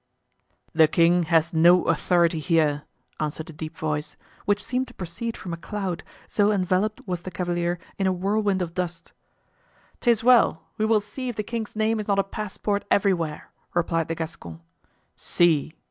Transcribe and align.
"The 0.73 0.87
king 0.87 1.25
has 1.29 1.53
no 1.53 1.83
authority 1.83 2.39
here!" 2.39 2.85
answered 3.19 3.51
a 3.51 3.53
deep 3.53 3.77
voice, 3.77 4.15
which 4.45 4.63
seemed 4.63 4.87
to 4.87 4.95
proceed 4.95 5.37
from 5.37 5.53
a 5.53 5.57
cloud, 5.57 6.03
so 6.27 6.51
enveloped 6.51 7.05
was 7.07 7.21
the 7.21 7.29
cavalier 7.29 7.77
in 7.99 8.07
a 8.07 8.11
whirlwind 8.11 8.63
of 8.63 8.73
dust. 8.73 9.13
"'Tis 9.99 10.23
well, 10.23 10.63
we 10.79 10.85
will 10.85 11.01
see 11.01 11.29
if 11.29 11.35
the 11.35 11.43
king's 11.43 11.75
name 11.75 11.99
is 11.99 12.07
not 12.07 12.17
a 12.17 12.23
passport 12.23 12.83
everywhere," 12.89 13.51
replied 13.75 14.07
the 14.07 14.15
Gascon. 14.15 14.61
"See!" 15.15 15.75